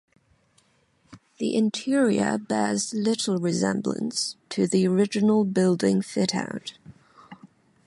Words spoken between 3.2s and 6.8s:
resemblance to the original building fitout.